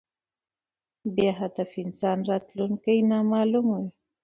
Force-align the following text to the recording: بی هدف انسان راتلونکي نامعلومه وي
بی 1.13 1.27
هدف 1.39 1.71
انسان 1.83 2.17
راتلونکي 2.29 2.95
نامعلومه 3.11 3.73
وي 3.81 3.87